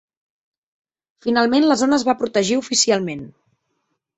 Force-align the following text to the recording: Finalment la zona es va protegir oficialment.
Finalment 1.27 1.67
la 1.67 1.77
zona 1.83 1.99
es 1.99 2.07
va 2.09 2.17
protegir 2.25 2.59
oficialment. 2.63 3.25